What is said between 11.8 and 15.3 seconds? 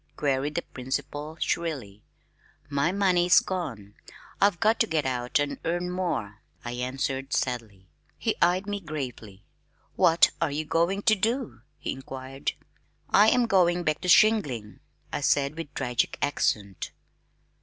inquired. "I am going back to shingling," I